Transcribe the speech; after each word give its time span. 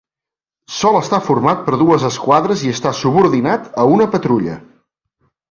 Sol 0.77 0.95
estar 0.99 1.19
format 1.27 1.61
per 1.67 1.77
dues 1.81 2.05
esquadres 2.09 2.65
i 2.69 2.73
està 2.77 2.95
subordinat 3.01 3.69
a 3.85 3.87
una 3.99 4.09
patrulla. 4.17 4.59